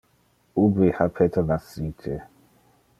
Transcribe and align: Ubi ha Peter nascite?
Ubi 0.63 0.87
ha 0.95 1.05
Peter 1.15 1.43
nascite? 1.47 2.11